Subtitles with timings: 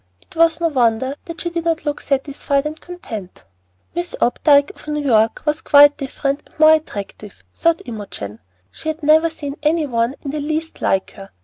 [0.23, 3.43] It was no wonder that she did not look satisfied and content.
[3.93, 7.43] "Miss Opdyke, of New York" was quite different and more attractive,
[7.85, 8.39] Imogen thought.
[8.71, 11.29] She had never seen any one in the least like her.